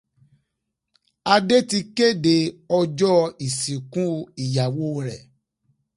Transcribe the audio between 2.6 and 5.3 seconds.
ọjọ́ ìsìnkú ìyàwó rẹ̀.